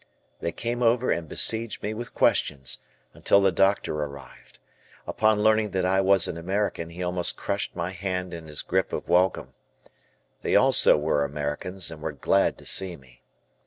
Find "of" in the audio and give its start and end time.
8.93-9.07